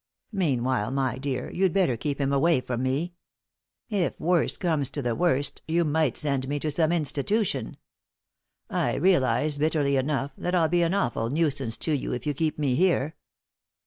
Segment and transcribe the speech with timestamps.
[0.33, 3.13] Meanwhile, my dear, you'd better keep him away from me.
[3.87, 7.77] If worse comes to the worst you might send me to some institution.
[8.67, 12.57] I realize, bitterly enough, that I'll be an awful nuisance to you if you keep
[12.57, 13.15] me here."